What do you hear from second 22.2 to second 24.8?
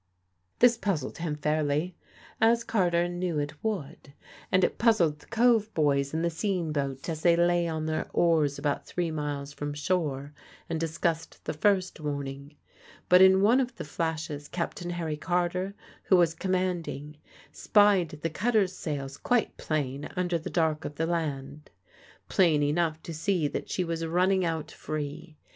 plain enough to see that she was running out